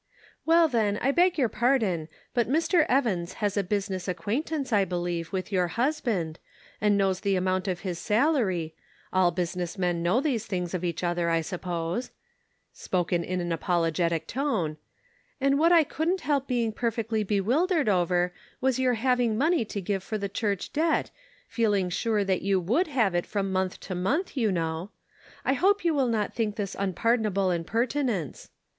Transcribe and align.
"Well, 0.47 0.67
then, 0.67 0.97
I 0.99 1.11
beg 1.11 1.37
your 1.37 1.47
pardon, 1.47 2.07
but 2.33 2.49
Mr. 2.49 2.87
Evans 2.89 3.33
has 3.33 3.55
a 3.55 3.61
business 3.63 4.07
acquaintance 4.07 4.73
I 4.73 4.83
believe 4.83 5.31
with 5.31 5.51
your 5.51 5.67
husband, 5.67 6.39
and 6.81 6.97
knows 6.97 7.19
the 7.19 7.35
amount 7.35 7.67
of 7.67 7.81
his 7.81 7.99
salary— 7.99 8.73
all 9.13 9.29
business 9.29 9.77
men 9.77 10.01
know 10.01 10.19
those 10.19 10.47
things 10.47 10.73
of 10.73 10.83
each 10.83 11.03
other, 11.03 11.29
I 11.29 11.41
suppose 11.41 12.09
"—spoken 12.83 13.23
in 13.23 13.41
an 13.41 13.51
apologetic 13.51 14.25
tone 14.25 14.77
—"and 15.39 15.59
what 15.59 15.71
I 15.71 15.83
couldn't 15.83 16.21
help 16.21 16.47
being 16.47 16.71
perfectly 16.71 17.23
bewildered 17.23 17.87
over 17.87 18.33
was 18.59 18.79
your 18.79 18.95
having 18.95 19.37
money 19.37 19.63
to 19.65 19.81
give 19.81 20.01
for 20.01 20.17
the 20.17 20.27
church 20.27 20.73
debt, 20.73 21.11
feeling 21.47 21.91
sure 21.91 22.23
that 22.23 22.41
you 22.41 22.59
would 22.59 22.87
have 22.87 23.13
it 23.13 23.27
from 23.27 23.51
month 23.51 23.73
136 23.73 23.85
The 23.85 23.91
Pocket 24.01 24.35
Measure. 24.35 24.49
to 24.49 24.49
month, 24.49 24.49
you 24.49 24.51
know! 24.51 24.91
I 25.45 25.53
hope 25.53 25.85
you 25.85 25.93
will 25.93 26.07
not 26.07 26.33
think 26.33 26.55
this 26.55 26.75
unpardonable 26.79 27.51
impertinence." 27.51 28.49